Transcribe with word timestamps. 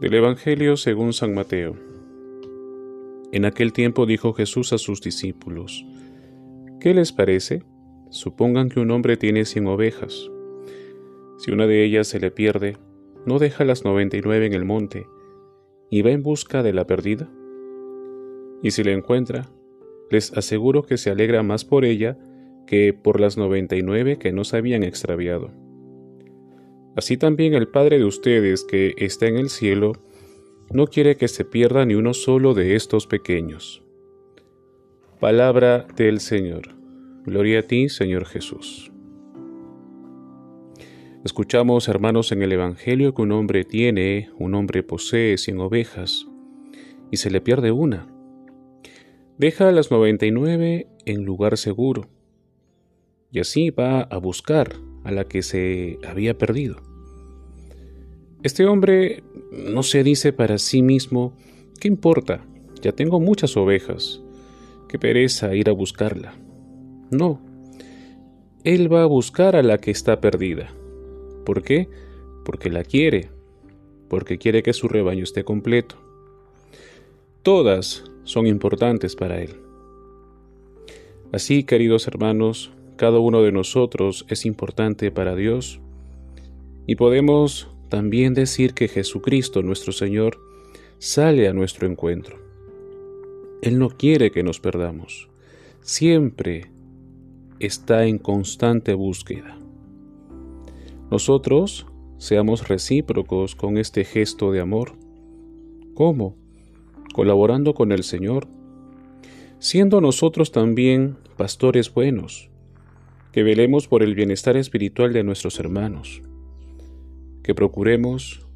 Del 0.00 0.12
Evangelio 0.14 0.76
según 0.76 1.12
San 1.12 1.34
Mateo. 1.34 1.76
En 3.30 3.44
aquel 3.44 3.72
tiempo 3.72 4.06
dijo 4.06 4.32
Jesús 4.32 4.72
a 4.72 4.78
sus 4.78 5.00
discípulos, 5.00 5.86
¿qué 6.80 6.94
les 6.94 7.12
parece? 7.12 7.62
Supongan 8.10 8.70
que 8.70 8.80
un 8.80 8.90
hombre 8.90 9.16
tiene 9.16 9.44
cien 9.44 9.68
ovejas. 9.68 10.28
Si 11.38 11.52
una 11.52 11.68
de 11.68 11.84
ellas 11.84 12.08
se 12.08 12.18
le 12.18 12.32
pierde, 12.32 12.76
¿no 13.24 13.38
deja 13.38 13.64
las 13.64 13.84
noventa 13.84 14.16
y 14.16 14.20
nueve 14.20 14.46
en 14.46 14.54
el 14.54 14.64
monte 14.64 15.06
y 15.90 16.02
va 16.02 16.10
en 16.10 16.24
busca 16.24 16.64
de 16.64 16.72
la 16.72 16.88
perdida? 16.88 17.30
Y 18.64 18.72
si 18.72 18.82
la 18.82 18.90
encuentra, 18.90 19.48
les 20.10 20.36
aseguro 20.36 20.82
que 20.82 20.96
se 20.96 21.10
alegra 21.10 21.44
más 21.44 21.64
por 21.64 21.84
ella 21.84 22.18
que 22.66 22.92
por 22.92 23.20
las 23.20 23.36
noventa 23.36 23.76
y 23.76 23.82
nueve 23.82 24.18
que 24.18 24.32
no 24.32 24.42
se 24.42 24.56
habían 24.56 24.82
extraviado. 24.82 25.52
Así 26.96 27.16
también 27.16 27.54
el 27.54 27.68
Padre 27.68 27.98
de 27.98 28.04
ustedes 28.04 28.64
que 28.64 28.94
está 28.98 29.26
en 29.26 29.36
el 29.36 29.50
cielo 29.50 29.92
no 30.70 30.86
quiere 30.86 31.16
que 31.16 31.28
se 31.28 31.44
pierda 31.44 31.84
ni 31.84 31.94
uno 31.94 32.14
solo 32.14 32.54
de 32.54 32.76
estos 32.76 33.06
pequeños. 33.06 33.82
Palabra 35.20 35.86
del 35.96 36.20
Señor. 36.20 36.74
Gloria 37.24 37.60
a 37.60 37.62
ti, 37.62 37.88
Señor 37.88 38.26
Jesús. 38.26 38.92
Escuchamos, 41.24 41.88
hermanos, 41.88 42.32
en 42.32 42.42
el 42.42 42.52
Evangelio 42.52 43.14
que 43.14 43.22
un 43.22 43.32
hombre 43.32 43.64
tiene, 43.64 44.30
un 44.38 44.54
hombre 44.54 44.82
posee 44.82 45.38
cien 45.38 45.58
ovejas, 45.58 46.26
y 47.10 47.16
se 47.16 47.30
le 47.30 47.40
pierde 47.40 47.72
una. 47.72 48.06
Deja 49.38 49.72
las 49.72 49.90
noventa 49.90 50.26
y 50.26 50.30
nueve 50.30 50.86
en 51.06 51.24
lugar 51.24 51.56
seguro, 51.56 52.10
y 53.30 53.40
así 53.40 53.70
va 53.70 54.02
a 54.02 54.18
buscar 54.18 54.76
a 55.04 55.12
la 55.12 55.24
que 55.24 55.42
se 55.42 55.98
había 56.06 56.36
perdido. 56.36 56.76
Este 58.42 58.66
hombre 58.66 59.22
no 59.52 59.82
se 59.82 60.02
dice 60.02 60.32
para 60.32 60.58
sí 60.58 60.82
mismo, 60.82 61.36
¿qué 61.80 61.88
importa? 61.88 62.44
Ya 62.82 62.92
tengo 62.92 63.20
muchas 63.20 63.56
ovejas. 63.56 64.20
Qué 64.88 64.98
pereza 64.98 65.54
ir 65.54 65.70
a 65.70 65.72
buscarla. 65.72 66.34
No, 67.10 67.40
él 68.64 68.92
va 68.92 69.02
a 69.02 69.06
buscar 69.06 69.56
a 69.56 69.62
la 69.62 69.78
que 69.78 69.90
está 69.90 70.20
perdida. 70.20 70.72
¿Por 71.44 71.62
qué? 71.62 71.88
Porque 72.44 72.70
la 72.70 72.82
quiere, 72.82 73.28
porque 74.08 74.38
quiere 74.38 74.62
que 74.62 74.72
su 74.72 74.88
rebaño 74.88 75.24
esté 75.24 75.44
completo. 75.44 75.96
Todas 77.42 78.04
son 78.24 78.46
importantes 78.46 79.16
para 79.16 79.42
él. 79.42 79.56
Así, 81.32 81.64
queridos 81.64 82.06
hermanos, 82.06 82.72
cada 82.96 83.18
uno 83.18 83.42
de 83.42 83.52
nosotros 83.52 84.24
es 84.28 84.46
importante 84.46 85.10
para 85.10 85.34
Dios 85.34 85.80
y 86.86 86.96
podemos 86.96 87.68
también 87.88 88.34
decir 88.34 88.74
que 88.74 88.88
Jesucristo 88.88 89.62
nuestro 89.62 89.92
Señor 89.92 90.38
sale 90.98 91.48
a 91.48 91.52
nuestro 91.52 91.88
encuentro. 91.88 92.38
Él 93.62 93.78
no 93.78 93.88
quiere 93.88 94.30
que 94.30 94.42
nos 94.42 94.60
perdamos, 94.60 95.28
siempre 95.80 96.70
está 97.58 98.04
en 98.06 98.18
constante 98.18 98.94
búsqueda. 98.94 99.56
Nosotros 101.10 101.86
seamos 102.18 102.68
recíprocos 102.68 103.54
con 103.54 103.76
este 103.76 104.04
gesto 104.04 104.50
de 104.52 104.60
amor. 104.60 104.92
¿Cómo? 105.94 106.36
Colaborando 107.12 107.74
con 107.74 107.92
el 107.92 108.02
Señor, 108.02 108.48
siendo 109.58 110.00
nosotros 110.00 110.50
también 110.52 111.16
pastores 111.36 111.92
buenos, 111.92 112.50
que 113.34 113.42
velemos 113.42 113.88
por 113.88 114.04
el 114.04 114.14
bienestar 114.14 114.56
espiritual 114.56 115.12
de 115.12 115.24
nuestros 115.24 115.58
hermanos, 115.58 116.22
que 117.42 117.52
procuremos 117.52 118.46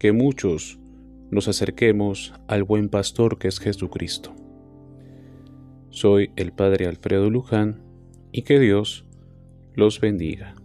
que 0.00 0.10
muchos 0.10 0.80
nos 1.30 1.46
acerquemos 1.46 2.34
al 2.48 2.64
buen 2.64 2.88
pastor 2.88 3.38
que 3.38 3.46
es 3.46 3.60
Jesucristo. 3.60 4.34
Soy 5.90 6.32
el 6.34 6.50
Padre 6.50 6.88
Alfredo 6.88 7.30
Luján 7.30 7.80
y 8.32 8.42
que 8.42 8.58
Dios 8.58 9.06
los 9.76 10.00
bendiga. 10.00 10.56